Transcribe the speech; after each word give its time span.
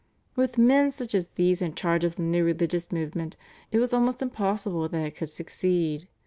With 0.35 0.57
men 0.57 0.89
such 0.89 1.13
as 1.13 1.27
these 1.35 1.61
in 1.61 1.75
charge 1.75 2.03
of 2.03 2.15
the 2.15 2.23
new 2.23 2.43
religious 2.43 2.91
movement 2.91 3.37
it 3.71 3.77
was 3.77 3.93
almost 3.93 4.23
impossible 4.23 4.89
that 4.89 5.05
it 5.05 5.15
could 5.15 5.29
succeed. 5.29 6.07